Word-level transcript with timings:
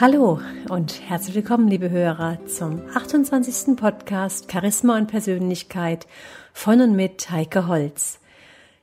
Hallo 0.00 0.38
und 0.68 1.00
herzlich 1.08 1.34
willkommen, 1.34 1.66
liebe 1.66 1.90
Hörer, 1.90 2.38
zum 2.46 2.82
28. 2.94 3.76
Podcast 3.76 4.48
Charisma 4.48 4.96
und 4.96 5.08
Persönlichkeit 5.08 6.06
von 6.52 6.80
und 6.80 6.94
mit 6.94 7.32
Heike 7.32 7.66
Holz. 7.66 8.20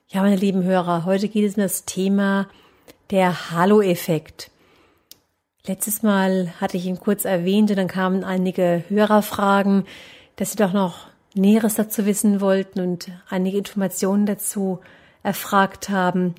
Ja, 0.10 0.24
meine 0.24 0.36
lieben 0.36 0.64
Hörer, 0.64 1.06
heute 1.06 1.30
geht 1.30 1.46
es 1.46 1.56
um 1.56 1.64
das 1.64 1.86
Thema 1.86 2.50
der 3.12 3.52
Halo-Effekt. 3.52 4.52
Letztes 5.66 6.04
Mal 6.04 6.54
hatte 6.60 6.76
ich 6.76 6.86
ihn 6.86 7.00
kurz 7.00 7.24
erwähnt 7.24 7.70
und 7.70 7.78
dann 7.78 7.88
kamen 7.88 8.26
einige 8.26 8.84
Hörerfragen, 8.90 9.86
dass 10.36 10.52
sie 10.52 10.58
doch 10.58 10.74
noch 10.74 11.08
Näheres 11.34 11.76
dazu 11.76 12.06
wissen 12.06 12.42
wollten 12.42 12.82
und 12.82 13.10
einige 13.30 13.58
Informationen 13.58 14.26
dazu 14.26 14.82
erfragt 15.24 15.88
haben. 15.88 16.36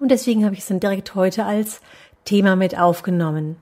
Und 0.00 0.10
deswegen 0.10 0.44
habe 0.44 0.56
ich 0.56 0.62
es 0.62 0.66
dann 0.66 0.80
direkt 0.80 1.14
heute 1.14 1.44
als 1.44 1.80
Thema 2.24 2.56
mit 2.56 2.76
aufgenommen. 2.76 3.54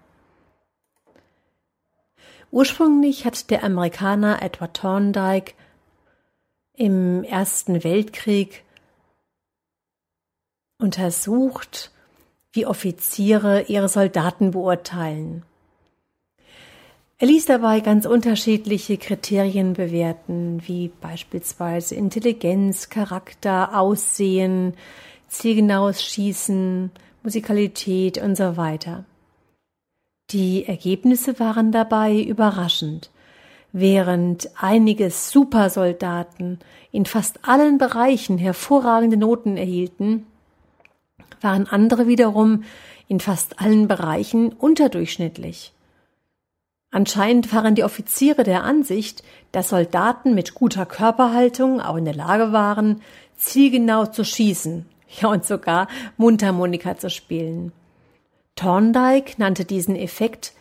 Ursprünglich 2.50 3.24
hat 3.24 3.50
der 3.50 3.62
Amerikaner 3.62 4.42
Edward 4.42 4.74
Thorndike 4.74 5.52
im 6.74 7.24
Ersten 7.24 7.84
Weltkrieg 7.84 8.64
untersucht, 10.80 11.90
wie 12.52 12.64
Offiziere 12.64 13.62
ihre 13.62 13.88
Soldaten 13.88 14.52
beurteilen. 14.52 15.42
Er 17.18 17.27
ließ 17.27 17.46
dabei 17.46 17.80
ganz 17.80 18.06
unterschiedliche 18.06 18.96
Kriterien 18.96 19.72
bewerten, 19.72 20.62
wie 20.66 20.88
beispielsweise 21.00 21.96
Intelligenz, 21.96 22.90
Charakter, 22.90 23.77
Aussehen, 23.77 24.74
zielgenaues 25.27 26.02
Schießen, 26.02 26.92
Musikalität 27.24 28.18
und 28.18 28.36
so 28.36 28.56
weiter. 28.56 29.05
Die 30.30 30.66
Ergebnisse 30.66 31.40
waren 31.40 31.72
dabei 31.72 32.20
überraschend. 32.20 33.10
Während 33.72 34.50
einige 34.60 35.10
Supersoldaten 35.10 36.58
in 36.92 37.06
fast 37.06 37.48
allen 37.48 37.78
Bereichen 37.78 38.36
hervorragende 38.36 39.16
Noten 39.16 39.56
erhielten, 39.56 40.26
waren 41.40 41.66
andere 41.66 42.08
wiederum 42.08 42.64
in 43.08 43.20
fast 43.20 43.60
allen 43.60 43.88
Bereichen 43.88 44.52
unterdurchschnittlich. 44.52 45.72
Anscheinend 46.90 47.50
waren 47.54 47.74
die 47.74 47.84
Offiziere 47.84 48.44
der 48.44 48.64
Ansicht, 48.64 49.22
dass 49.52 49.70
Soldaten 49.70 50.34
mit 50.34 50.54
guter 50.54 50.84
Körperhaltung 50.84 51.80
auch 51.80 51.96
in 51.96 52.04
der 52.04 52.14
Lage 52.14 52.52
waren, 52.52 53.00
zielgenau 53.36 54.04
zu 54.04 54.24
schießen, 54.24 54.84
ja 55.20 55.28
und 55.28 55.46
sogar 55.46 55.88
Mundharmonika 56.18 56.98
zu 56.98 57.08
spielen. 57.08 57.72
Thorndike 58.59 59.34
nannte 59.39 59.64
diesen 59.64 59.95
Effekt, 59.95 60.53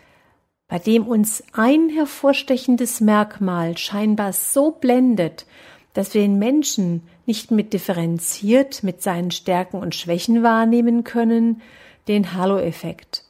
bei 0.68 0.78
dem 0.78 1.08
uns 1.08 1.44
ein 1.54 1.90
hervorstechendes 1.90 3.02
Merkmal 3.02 3.76
scheinbar 3.76 4.34
so 4.34 4.70
blendet, 4.72 5.48
dass 5.94 6.14
wir 6.14 6.22
den 6.22 6.38
Menschen 6.38 7.02
nicht 7.26 7.50
mit 7.50 7.74
differenziert 7.74 8.84
mit 8.84 9.02
seinen 9.02 9.32
Stärken 9.32 9.78
und 9.78 9.96
Schwächen 9.96 10.44
wahrnehmen 10.44 11.04
können, 11.04 11.64
den 12.08 12.34
Halo-Effekt. 12.34 13.24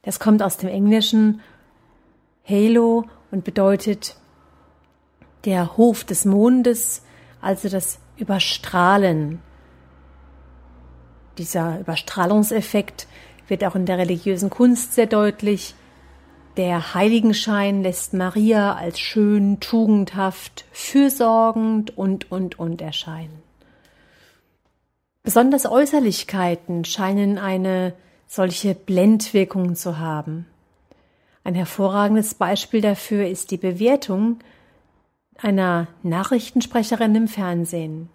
Das 0.00 0.18
kommt 0.18 0.42
aus 0.42 0.56
dem 0.56 0.70
Englischen 0.70 1.42
Halo 2.48 3.04
und 3.30 3.44
bedeutet 3.44 4.16
der 5.44 5.76
Hof 5.76 6.04
des 6.04 6.24
Mondes, 6.24 7.02
also 7.42 7.68
das 7.68 7.98
Überstrahlen 8.16 9.42
dieser 11.38 11.80
Überstrahlungseffekt 11.80 13.06
wird 13.48 13.64
auch 13.64 13.74
in 13.74 13.86
der 13.86 13.98
religiösen 13.98 14.50
Kunst 14.50 14.94
sehr 14.94 15.06
deutlich. 15.06 15.74
Der 16.56 16.94
Heiligenschein 16.94 17.82
lässt 17.82 18.14
Maria 18.14 18.74
als 18.74 18.98
schön, 18.98 19.60
tugendhaft, 19.60 20.64
fürsorgend 20.72 21.96
und, 21.96 22.30
und, 22.30 22.58
und 22.58 22.82
erscheinen. 22.82 23.42
Besonders 25.22 25.66
Äußerlichkeiten 25.66 26.84
scheinen 26.84 27.38
eine 27.38 27.94
solche 28.26 28.74
Blendwirkung 28.74 29.74
zu 29.74 29.98
haben. 29.98 30.46
Ein 31.44 31.54
hervorragendes 31.54 32.34
Beispiel 32.34 32.80
dafür 32.80 33.26
ist 33.26 33.50
die 33.50 33.56
Bewertung 33.56 34.38
einer 35.40 35.86
Nachrichtensprecherin 36.02 37.14
im 37.14 37.28
Fernsehen. 37.28 38.10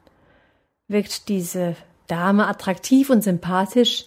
Wirkt 0.88 1.30
diese 1.30 1.76
Dame 2.14 2.48
attraktiv 2.48 3.10
und 3.10 3.24
sympathisch, 3.24 4.06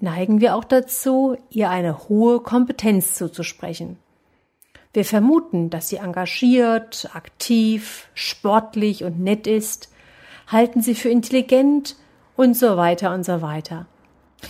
neigen 0.00 0.40
wir 0.40 0.56
auch 0.56 0.64
dazu, 0.64 1.36
ihr 1.50 1.70
eine 1.70 2.08
hohe 2.08 2.40
Kompetenz 2.40 3.14
zuzusprechen. 3.14 3.96
Wir 4.92 5.04
vermuten, 5.04 5.70
dass 5.70 5.88
sie 5.88 5.98
engagiert, 5.98 7.08
aktiv, 7.14 8.08
sportlich 8.12 9.04
und 9.04 9.20
nett 9.20 9.46
ist, 9.46 9.88
halten 10.48 10.82
sie 10.82 10.96
für 10.96 11.10
intelligent 11.10 11.94
und 12.34 12.56
so 12.56 12.76
weiter 12.76 13.14
und 13.14 13.24
so 13.24 13.40
weiter. 13.40 13.86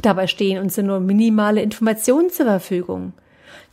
Dabei 0.00 0.26
stehen 0.26 0.58
uns 0.58 0.78
nur 0.78 0.98
minimale 0.98 1.60
Informationen 1.60 2.30
zur 2.30 2.46
Verfügung. 2.46 3.12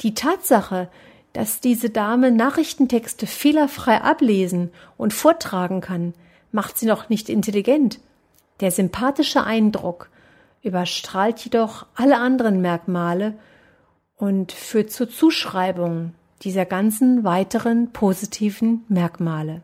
Die 0.01 0.13
Tatsache, 0.13 0.89
dass 1.31 1.61
diese 1.61 1.89
Dame 1.89 2.31
Nachrichtentexte 2.31 3.27
fehlerfrei 3.27 4.01
ablesen 4.01 4.71
und 4.97 5.13
vortragen 5.13 5.79
kann, 5.79 6.15
macht 6.51 6.77
sie 6.77 6.85
noch 6.85 7.07
nicht 7.07 7.29
intelligent. 7.29 8.01
Der 8.61 8.71
sympathische 8.71 9.43
Eindruck 9.43 10.09
überstrahlt 10.61 11.39
jedoch 11.39 11.87
alle 11.95 12.17
anderen 12.17 12.61
Merkmale 12.61 13.33
und 14.15 14.51
führt 14.51 14.91
zur 14.91 15.09
Zuschreibung 15.09 16.13
dieser 16.43 16.65
ganzen 16.65 17.23
weiteren 17.23 17.91
positiven 17.91 18.85
Merkmale. 18.87 19.63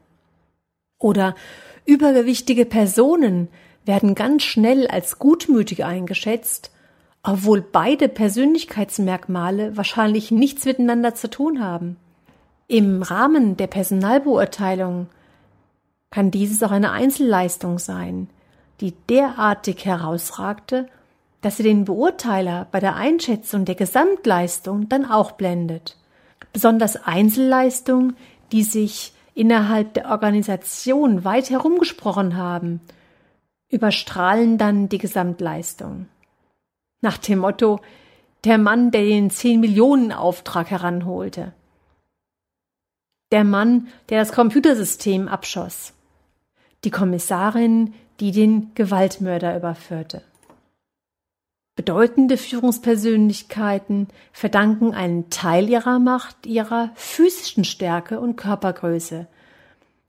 Oder 1.00 1.36
übergewichtige 1.86 2.66
Personen 2.66 3.50
werden 3.86 4.16
ganz 4.16 4.44
schnell 4.44 4.88
als 4.88 5.20
gutmütig 5.20 5.86
eingeschätzt, 5.86 6.72
obwohl 7.22 7.62
beide 7.62 8.10
Persönlichkeitsmerkmale 8.10 9.78
wahrscheinlich 9.78 10.32
nichts 10.32 10.66
miteinander 10.66 11.14
zu 11.14 11.30
tun 11.30 11.64
haben. 11.64 11.98
Im 12.68 13.04
Rahmen 13.04 13.58
der 13.58 13.68
Personalbeurteilung 13.68 15.08
kann 16.10 16.32
dieses 16.32 16.64
auch 16.64 16.72
eine 16.72 16.92
Einzelleistung 16.92 17.80
sein, 17.80 18.30
die 18.82 18.94
derartig 19.10 19.86
herausragte, 19.86 20.88
dass 21.42 21.58
sie 21.58 21.64
den 21.64 21.86
Beurteiler 21.86 22.68
bei 22.72 22.80
der 22.80 22.96
Einschätzung 22.96 23.66
der 23.66 23.76
Gesamtleistung 23.76 24.90
dann 24.90 25.06
auch 25.06 25.34
blendet. 25.34 25.98
Besonders 26.54 26.96
Einzelleistungen, 26.96 28.18
die 28.52 28.64
sich 28.64 29.14
innerhalb 29.34 29.94
der 29.94 30.10
Organisation 30.10 31.24
weit 31.24 31.50
herumgesprochen 31.50 32.38
haben, 32.38 32.82
überstrahlen 33.70 34.58
dann 34.58 34.90
die 34.90 34.98
Gesamtleistung. 34.98 36.08
Nach 37.02 37.18
dem 37.18 37.40
Motto 37.40 37.80
der 38.44 38.58
Mann, 38.58 38.92
der 38.92 39.04
den 39.04 39.30
10 39.30 39.60
Millionen 39.60 40.12
Auftrag 40.12 40.72
heranholte. 40.72 41.54
Der 43.32 43.44
Mann, 43.44 43.88
der 44.10 44.20
das 44.20 44.32
Computersystem 44.32 45.28
abschoss. 45.28 45.94
Die 46.84 46.92
Kommissarin, 46.92 47.94
die 48.20 48.32
den 48.32 48.72
Gewaltmörder 48.76 49.56
überführte. 49.56 50.24
Bedeutende 51.76 52.38
Führungspersönlichkeiten 52.38 54.08
verdanken 54.32 54.96
einen 54.96 55.30
Teil 55.30 55.70
ihrer 55.70 56.00
Macht 56.00 56.48
ihrer 56.48 56.90
physischen 56.96 57.64
Stärke 57.64 58.20
und 58.20 58.36
Körpergröße. 58.36 59.28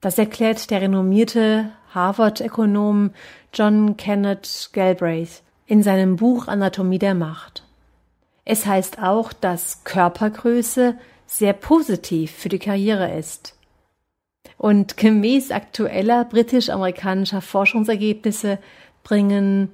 Das 0.00 0.16
erklärt 0.16 0.70
der 0.70 0.80
renommierte 0.80 1.70
Harvard-Ökonom 1.92 3.10
John 3.52 3.98
Kenneth 3.98 4.70
Galbraith 4.72 5.42
in 5.66 5.82
seinem 5.82 6.16
Buch 6.16 6.48
Anatomie 6.48 6.98
der 6.98 7.14
Macht. 7.14 7.64
Es 8.46 8.64
heißt 8.64 9.02
auch, 9.02 9.34
dass 9.34 9.84
Körpergröße 9.84 10.96
sehr 11.26 11.52
positiv 11.52 12.30
für 12.30 12.48
die 12.48 12.58
Karriere 12.58 13.14
ist. 13.14 13.57
Und 14.58 14.96
gemäß 14.96 15.52
aktueller 15.52 16.24
britisch-amerikanischer 16.24 17.40
Forschungsergebnisse 17.40 18.58
bringen 19.04 19.70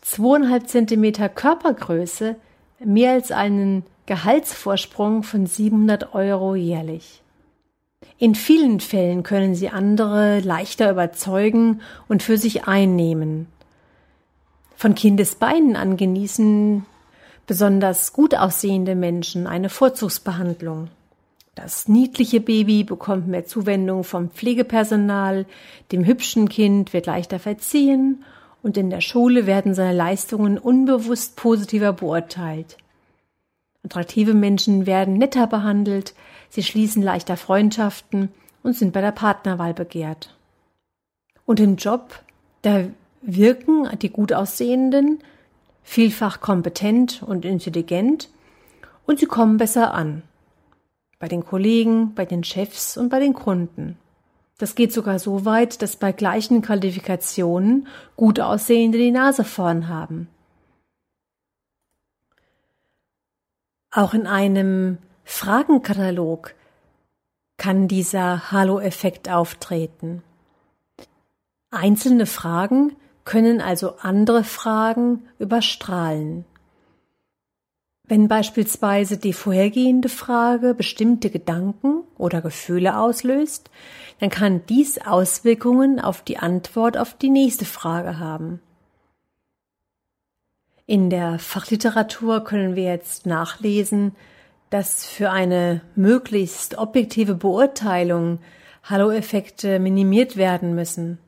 zweieinhalb 0.00 0.68
Zentimeter 0.68 1.28
Körpergröße 1.28 2.36
mehr 2.84 3.12
als 3.12 3.32
einen 3.32 3.84
Gehaltsvorsprung 4.06 5.24
von 5.24 5.46
700 5.46 6.14
Euro 6.14 6.54
jährlich. 6.54 7.22
In 8.18 8.34
vielen 8.34 8.80
Fällen 8.80 9.22
können 9.22 9.54
sie 9.54 9.68
andere 9.68 10.40
leichter 10.40 10.90
überzeugen 10.90 11.80
und 12.08 12.22
für 12.22 12.38
sich 12.38 12.64
einnehmen. 12.64 13.46
Von 14.76 14.94
Kindesbeinen 14.94 15.76
an 15.76 15.96
genießen 15.96 16.86
besonders 17.46 18.12
gut 18.12 18.34
aussehende 18.34 18.94
Menschen 18.94 19.46
eine 19.46 19.68
Vorzugsbehandlung. 19.68 20.88
Das 21.62 21.88
niedliche 21.88 22.40
Baby 22.40 22.84
bekommt 22.84 23.28
mehr 23.28 23.44
Zuwendung 23.44 24.02
vom 24.02 24.30
Pflegepersonal, 24.30 25.44
dem 25.92 26.06
hübschen 26.06 26.48
Kind 26.48 26.94
wird 26.94 27.04
leichter 27.04 27.38
verziehen 27.38 28.24
und 28.62 28.78
in 28.78 28.88
der 28.88 29.02
Schule 29.02 29.46
werden 29.46 29.74
seine 29.74 29.96
Leistungen 29.96 30.56
unbewusst 30.56 31.36
positiver 31.36 31.92
beurteilt. 31.92 32.78
Attraktive 33.84 34.32
Menschen 34.32 34.86
werden 34.86 35.18
netter 35.18 35.46
behandelt, 35.46 36.14
sie 36.48 36.62
schließen 36.62 37.02
leichter 37.02 37.36
Freundschaften 37.36 38.30
und 38.62 38.74
sind 38.74 38.92
bei 38.92 39.02
der 39.02 39.12
Partnerwahl 39.12 39.74
begehrt. 39.74 40.34
Und 41.44 41.60
im 41.60 41.76
Job, 41.76 42.22
da 42.62 42.84
wirken 43.20 43.86
die 44.00 44.08
gut 44.10 44.32
aussehenden 44.32 45.18
vielfach 45.82 46.40
kompetent 46.40 47.22
und 47.22 47.44
intelligent 47.44 48.30
und 49.06 49.18
sie 49.18 49.26
kommen 49.26 49.58
besser 49.58 49.92
an. 49.92 50.22
Bei 51.20 51.28
den 51.28 51.44
Kollegen, 51.44 52.14
bei 52.14 52.24
den 52.24 52.42
Chefs 52.42 52.96
und 52.96 53.10
bei 53.10 53.20
den 53.20 53.34
Kunden. 53.34 53.96
Das 54.58 54.74
geht 54.74 54.92
sogar 54.92 55.18
so 55.20 55.44
weit, 55.44 55.80
dass 55.80 55.96
bei 55.96 56.10
gleichen 56.12 56.60
Qualifikationen 56.60 57.86
gut 58.16 58.40
aussehende 58.40 58.98
die 58.98 59.12
Nase 59.12 59.44
vorn 59.44 59.88
haben. 59.88 60.28
Auch 63.92 64.14
in 64.14 64.26
einem 64.26 64.98
Fragenkatalog 65.24 66.54
kann 67.56 67.88
dieser 67.88 68.50
Halo-Effekt 68.50 69.28
auftreten. 69.28 70.22
Einzelne 71.70 72.26
Fragen 72.26 72.96
können 73.24 73.60
also 73.60 73.96
andere 73.98 74.44
Fragen 74.44 75.28
überstrahlen. 75.38 76.44
Wenn 78.10 78.26
beispielsweise 78.26 79.18
die 79.18 79.32
vorhergehende 79.32 80.08
Frage 80.08 80.74
bestimmte 80.74 81.30
Gedanken 81.30 82.02
oder 82.18 82.42
Gefühle 82.42 82.98
auslöst, 82.98 83.70
dann 84.18 84.30
kann 84.30 84.66
dies 84.68 84.98
Auswirkungen 84.98 86.00
auf 86.00 86.20
die 86.22 86.36
Antwort 86.36 86.98
auf 86.98 87.14
die 87.14 87.30
nächste 87.30 87.66
Frage 87.66 88.18
haben. 88.18 88.60
In 90.86 91.08
der 91.08 91.38
Fachliteratur 91.38 92.42
können 92.42 92.74
wir 92.74 92.82
jetzt 92.82 93.26
nachlesen, 93.26 94.16
dass 94.70 95.06
für 95.06 95.30
eine 95.30 95.80
möglichst 95.94 96.78
objektive 96.78 97.36
Beurteilung 97.36 98.40
Hallo-Effekte 98.82 99.78
minimiert 99.78 100.36
werden 100.36 100.74
müssen. 100.74 101.20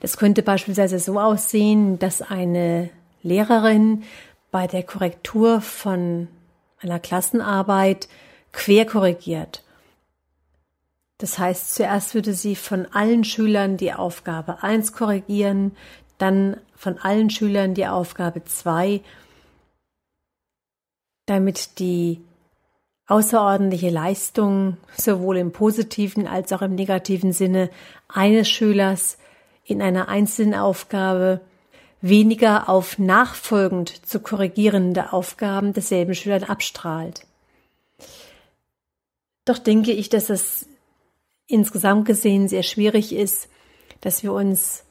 Das 0.00 0.18
könnte 0.18 0.42
beispielsweise 0.42 0.98
so 0.98 1.18
aussehen, 1.18 1.98
dass 1.98 2.20
eine 2.20 2.90
Lehrerin 3.22 4.04
bei 4.50 4.66
der 4.66 4.82
Korrektur 4.82 5.60
von 5.60 6.28
einer 6.80 6.98
Klassenarbeit 6.98 8.08
quer 8.52 8.86
korrigiert. 8.86 9.62
Das 11.18 11.38
heißt, 11.38 11.74
zuerst 11.74 12.14
würde 12.14 12.32
sie 12.32 12.54
von 12.54 12.86
allen 12.92 13.24
Schülern 13.24 13.76
die 13.76 13.92
Aufgabe 13.92 14.62
1 14.62 14.92
korrigieren, 14.92 15.76
dann 16.16 16.56
von 16.76 16.98
allen 16.98 17.28
Schülern 17.28 17.74
die 17.74 17.88
Aufgabe 17.88 18.44
2, 18.44 19.00
damit 21.26 21.80
die 21.80 22.20
außerordentliche 23.08 23.90
Leistung 23.90 24.76
sowohl 24.96 25.38
im 25.38 25.50
positiven 25.50 26.28
als 26.28 26.52
auch 26.52 26.62
im 26.62 26.74
negativen 26.74 27.32
Sinne 27.32 27.70
eines 28.06 28.48
Schülers 28.48 29.18
in 29.64 29.82
einer 29.82 30.08
einzelnen 30.08 30.54
Aufgabe 30.54 31.40
weniger 32.00 32.68
auf 32.68 32.98
nachfolgend 32.98 34.06
zu 34.06 34.20
korrigierende 34.20 35.12
Aufgaben 35.12 35.72
desselben 35.72 36.14
Schülern 36.14 36.44
abstrahlt. 36.44 37.26
Doch 39.44 39.58
denke 39.58 39.92
ich, 39.92 40.08
dass 40.08 40.30
es 40.30 40.68
insgesamt 41.46 42.06
gesehen 42.06 42.48
sehr 42.48 42.62
schwierig 42.62 43.14
ist, 43.14 43.48
dass 44.00 44.22
wir 44.22 44.32
uns 44.32 44.84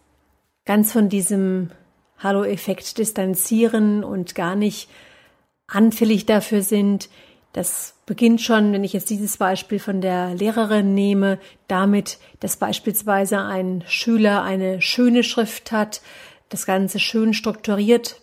ganz 0.65 0.92
von 0.92 1.09
diesem 1.09 1.71
Hallo-Effekt 2.18 2.98
distanzieren 2.98 4.03
und 4.03 4.36
gar 4.36 4.56
nicht 4.56 4.89
anfällig 5.68 6.25
dafür 6.25 6.62
sind, 6.62 7.10
das 7.53 7.95
beginnt 8.06 8.42
schon, 8.42 8.71
wenn 8.71 8.83
ich 8.83 8.94
jetzt 8.94 9.10
dieses 9.10 9.38
Beispiel 9.38 9.80
von 9.80 10.00
der 10.00 10.36
Lehrerin 10.36 10.94
nehme, 10.94 11.39
damit, 11.68 12.19
dass 12.39 12.57
beispielsweise 12.57 13.39
ein 13.39 13.83
Schüler 13.88 14.44
eine 14.44 14.80
schöne 14.80 15.24
Schrift 15.24 15.71
hat, 15.71 16.01
das 16.49 16.65
Ganze 16.65 16.99
schön 16.99 17.33
strukturiert 17.33 18.21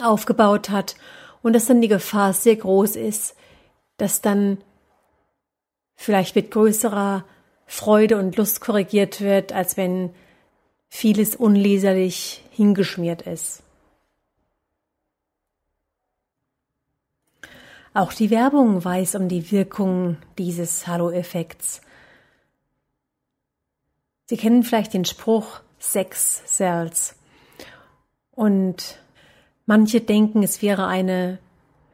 aufgebaut 0.00 0.70
hat 0.70 0.96
und 1.42 1.52
dass 1.52 1.66
dann 1.66 1.80
die 1.80 1.88
Gefahr 1.88 2.32
sehr 2.32 2.56
groß 2.56 2.96
ist, 2.96 3.36
dass 3.96 4.20
dann 4.20 4.58
vielleicht 5.94 6.36
mit 6.36 6.50
größerer 6.50 7.24
Freude 7.66 8.18
und 8.18 8.36
Lust 8.36 8.60
korrigiert 8.60 9.20
wird, 9.20 9.52
als 9.52 9.76
wenn 9.76 10.10
vieles 10.88 11.34
unleserlich 11.34 12.44
hingeschmiert 12.50 13.22
ist. 13.22 13.62
Auch 17.94 18.12
die 18.12 18.30
Werbung 18.30 18.84
weiß 18.84 19.14
um 19.14 19.28
die 19.28 19.50
Wirkung 19.50 20.18
dieses 20.36 20.86
Halo-Effekts. 20.86 21.80
Sie 24.26 24.36
kennen 24.36 24.64
vielleicht 24.64 24.92
den 24.92 25.06
Spruch 25.06 25.60
Sex 25.78 26.42
sells. 26.44 27.16
Und 28.36 28.98
manche 29.64 30.00
denken, 30.00 30.44
es 30.44 30.62
wäre 30.62 30.86
eine 30.86 31.38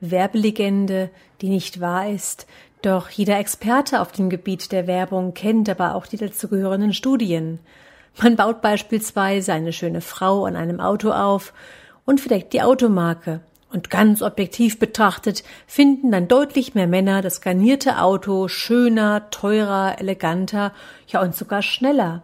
Werbelegende, 0.01 1.09
die 1.41 1.49
nicht 1.49 1.81
wahr 1.81 2.11
ist, 2.11 2.47
doch 2.83 3.09
jeder 3.09 3.39
Experte 3.39 4.01
auf 4.01 4.11
dem 4.11 4.29
Gebiet 4.29 4.73
der 4.73 4.89
Werbung 4.89 5.35
kennt 5.35 5.69
aber 5.69 5.95
auch 5.95 6.07
die 6.07 6.17
dazugehörenden 6.17 6.93
Studien. 6.93 7.61
Man 8.21 8.35
baut 8.35 8.61
beispielsweise 8.61 9.53
eine 9.53 9.73
schöne 9.73 10.01
Frau 10.01 10.45
an 10.45 10.57
einem 10.57 10.81
Auto 10.81 11.13
auf 11.13 11.55
und 12.05 12.21
verdeckt 12.21 12.53
die 12.53 12.63
Automarke. 12.63 13.41
Und 13.71 13.89
ganz 13.89 14.21
objektiv 14.21 14.79
betrachtet 14.81 15.45
finden 15.67 16.11
dann 16.11 16.29
deutlich 16.29 16.75
mehr 16.75 16.89
Männer 16.89 17.23
das 17.23 17.41
garnierte 17.41 18.03
Auto 18.03 18.49
schöner, 18.49 19.31
teurer, 19.31 19.99
eleganter, 19.99 20.73
ja 21.07 21.23
und 21.23 21.35
sogar 21.35 21.63
schneller. 21.63 22.23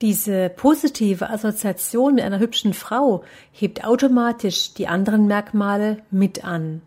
Diese 0.00 0.48
positive 0.48 1.28
Assoziation 1.28 2.14
mit 2.14 2.24
einer 2.24 2.38
hübschen 2.38 2.72
Frau 2.72 3.24
hebt 3.50 3.84
automatisch 3.84 4.74
die 4.74 4.86
anderen 4.86 5.26
Merkmale 5.26 5.98
mit 6.12 6.44
an. 6.44 6.82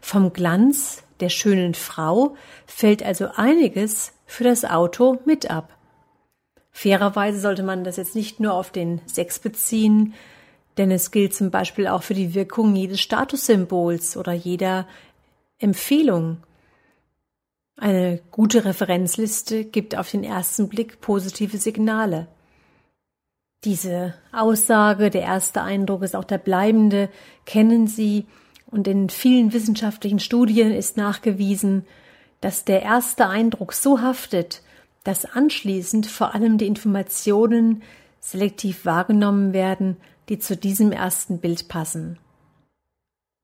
Vom 0.00 0.32
Glanz 0.32 1.02
der 1.18 1.28
schönen 1.28 1.74
Frau 1.74 2.36
fällt 2.66 3.02
also 3.02 3.30
einiges 3.34 4.12
für 4.26 4.44
das 4.44 4.64
Auto 4.64 5.18
mit 5.24 5.50
ab. 5.50 5.76
Fairerweise 6.70 7.40
sollte 7.40 7.64
man 7.64 7.82
das 7.82 7.96
jetzt 7.96 8.14
nicht 8.14 8.38
nur 8.38 8.52
auf 8.52 8.70
den 8.70 9.00
Sex 9.06 9.40
beziehen, 9.40 10.14
denn 10.76 10.92
es 10.92 11.10
gilt 11.10 11.34
zum 11.34 11.50
Beispiel 11.50 11.88
auch 11.88 12.04
für 12.04 12.14
die 12.14 12.34
Wirkung 12.34 12.76
jedes 12.76 13.00
Statussymbols 13.00 14.16
oder 14.16 14.32
jeder 14.32 14.86
Empfehlung. 15.58 16.36
Eine 17.76 18.20
gute 18.30 18.64
Referenzliste 18.64 19.64
gibt 19.64 19.96
auf 19.96 20.10
den 20.10 20.22
ersten 20.22 20.68
Blick 20.68 21.00
positive 21.00 21.58
Signale. 21.58 22.28
Diese 23.66 24.14
Aussage, 24.30 25.10
der 25.10 25.22
erste 25.22 25.60
Eindruck 25.60 26.02
ist 26.02 26.14
auch 26.14 26.24
der 26.24 26.38
bleibende, 26.38 27.10
kennen 27.46 27.88
Sie, 27.88 28.26
und 28.70 28.86
in 28.86 29.10
vielen 29.10 29.52
wissenschaftlichen 29.52 30.20
Studien 30.20 30.72
ist 30.72 30.96
nachgewiesen, 30.96 31.84
dass 32.40 32.64
der 32.64 32.82
erste 32.82 33.26
Eindruck 33.28 33.72
so 33.72 34.00
haftet, 34.00 34.62
dass 35.02 35.24
anschließend 35.24 36.06
vor 36.06 36.32
allem 36.32 36.58
die 36.58 36.66
Informationen 36.68 37.82
selektiv 38.20 38.84
wahrgenommen 38.84 39.52
werden, 39.52 39.96
die 40.28 40.38
zu 40.38 40.56
diesem 40.56 40.92
ersten 40.92 41.38
Bild 41.38 41.66
passen. 41.66 42.18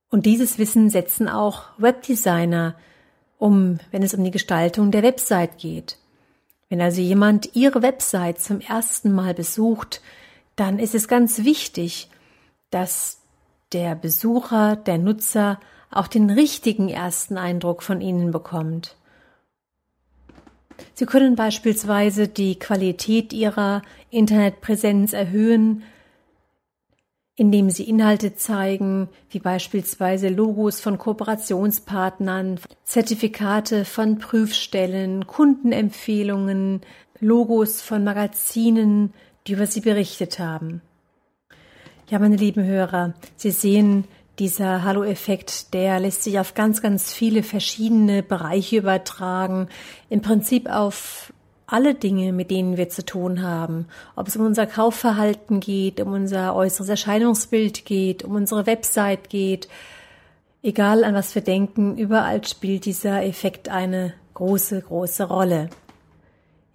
Und 0.09 0.25
dieses 0.25 0.57
Wissen 0.57 0.89
setzen 0.89 1.27
auch 1.27 1.65
Webdesigner 1.77 2.75
um, 3.39 3.79
wenn 3.91 4.03
es 4.03 4.13
um 4.13 4.23
die 4.23 4.31
Gestaltung 4.31 4.91
der 4.91 5.03
Website 5.03 5.57
geht. 5.57 5.97
Wenn 6.69 6.81
also 6.81 7.01
jemand 7.01 7.55
Ihre 7.55 7.81
Website 7.81 8.39
zum 8.39 8.59
ersten 8.61 9.11
Mal 9.13 9.33
besucht, 9.33 10.01
dann 10.55 10.79
ist 10.79 10.95
es 10.95 11.07
ganz 11.07 11.43
wichtig, 11.43 12.09
dass 12.69 13.19
der 13.71 13.95
Besucher, 13.95 14.75
der 14.75 14.97
Nutzer 14.97 15.59
auch 15.91 16.07
den 16.07 16.29
richtigen 16.29 16.89
ersten 16.89 17.37
Eindruck 17.37 17.83
von 17.83 18.01
Ihnen 18.01 18.31
bekommt. 18.31 18.95
Sie 20.95 21.05
können 21.05 21.35
beispielsweise 21.35 22.27
die 22.27 22.57
Qualität 22.57 23.33
Ihrer 23.33 23.81
Internetpräsenz 24.09 25.13
erhöhen, 25.13 25.83
indem 27.35 27.69
Sie 27.69 27.83
Inhalte 27.83 28.35
zeigen, 28.35 29.09
wie 29.29 29.39
beispielsweise 29.39 30.29
Logos 30.29 30.79
von 30.79 30.97
Kooperationspartnern, 30.97 32.59
Zertifikate 32.83 33.85
von 33.85 34.19
Prüfstellen, 34.19 35.25
Kundenempfehlungen, 35.25 36.81
Logos 37.19 37.81
von 37.81 38.03
Magazinen, 38.03 39.13
die 39.47 39.53
über 39.53 39.65
Sie 39.65 39.81
berichtet 39.81 40.37
haben. 40.39 40.81
Ja, 42.09 42.19
meine 42.19 42.35
lieben 42.35 42.63
Hörer, 42.63 43.13
Sie 43.35 43.51
sehen, 43.51 44.05
dieser 44.39 44.83
Hallo-Effekt, 44.83 45.73
der 45.73 45.99
lässt 45.99 46.23
sich 46.23 46.39
auf 46.39 46.53
ganz, 46.53 46.81
ganz 46.81 47.13
viele 47.13 47.43
verschiedene 47.43 48.23
Bereiche 48.23 48.77
übertragen. 48.77 49.67
Im 50.09 50.21
Prinzip 50.21 50.69
auf 50.69 51.31
alle 51.67 51.95
Dinge, 51.95 52.33
mit 52.33 52.51
denen 52.51 52.77
wir 52.77 52.89
zu 52.89 53.05
tun 53.05 53.41
haben, 53.41 53.87
ob 54.15 54.27
es 54.27 54.35
um 54.35 54.45
unser 54.45 54.67
Kaufverhalten 54.67 55.59
geht, 55.59 56.01
um 56.01 56.13
unser 56.13 56.55
äußeres 56.55 56.89
Erscheinungsbild 56.89 57.85
geht, 57.85 58.23
um 58.23 58.35
unsere 58.35 58.65
Website 58.65 59.29
geht, 59.29 59.67
egal 60.61 61.03
an 61.03 61.13
was 61.13 61.35
wir 61.35 61.41
denken, 61.41 61.97
überall 61.97 62.45
spielt 62.45 62.85
dieser 62.85 63.23
Effekt 63.23 63.69
eine 63.69 64.13
große, 64.33 64.81
große 64.81 65.25
Rolle. 65.25 65.69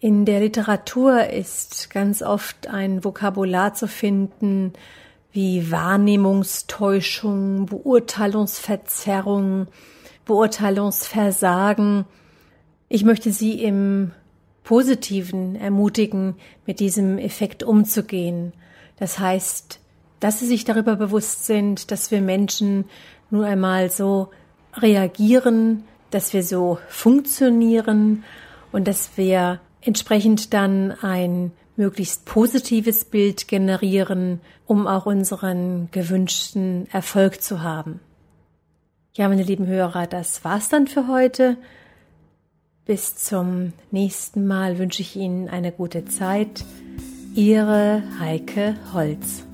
In 0.00 0.24
der 0.24 0.40
Literatur 0.40 1.28
ist 1.28 1.90
ganz 1.90 2.22
oft 2.22 2.68
ein 2.68 3.02
Vokabular 3.02 3.74
zu 3.74 3.88
finden 3.88 4.72
wie 5.32 5.70
Wahrnehmungstäuschung, 5.70 7.66
Beurteilungsverzerrung, 7.66 9.66
Beurteilungsversagen. 10.24 12.06
Ich 12.88 13.04
möchte 13.04 13.32
Sie 13.32 13.62
im 13.62 14.12
Positiven 14.68 15.56
ermutigen, 15.56 16.34
mit 16.66 16.78
diesem 16.78 17.16
Effekt 17.16 17.62
umzugehen. 17.62 18.52
Das 18.98 19.18
heißt, 19.18 19.80
dass 20.20 20.40
Sie 20.40 20.46
sich 20.46 20.66
darüber 20.66 20.94
bewusst 20.96 21.46
sind, 21.46 21.90
dass 21.90 22.10
wir 22.10 22.20
Menschen 22.20 22.84
nur 23.30 23.46
einmal 23.46 23.88
so 23.88 24.28
reagieren, 24.74 25.84
dass 26.10 26.34
wir 26.34 26.42
so 26.42 26.78
funktionieren 26.90 28.24
und 28.70 28.86
dass 28.86 29.16
wir 29.16 29.58
entsprechend 29.80 30.52
dann 30.52 30.92
ein 31.00 31.52
möglichst 31.76 32.26
positives 32.26 33.06
Bild 33.06 33.48
generieren, 33.48 34.42
um 34.66 34.86
auch 34.86 35.06
unseren 35.06 35.88
gewünschten 35.92 36.88
Erfolg 36.92 37.40
zu 37.40 37.62
haben. 37.62 38.00
Ja, 39.14 39.30
meine 39.30 39.44
lieben 39.44 39.66
Hörer, 39.66 40.06
das 40.06 40.44
war's 40.44 40.68
dann 40.68 40.88
für 40.88 41.08
heute. 41.08 41.56
Bis 42.88 43.16
zum 43.16 43.74
nächsten 43.90 44.46
Mal 44.46 44.78
wünsche 44.78 45.02
ich 45.02 45.14
Ihnen 45.14 45.50
eine 45.50 45.72
gute 45.72 46.06
Zeit. 46.06 46.64
Ihre 47.34 48.02
Heike 48.18 48.76
Holz. 48.94 49.47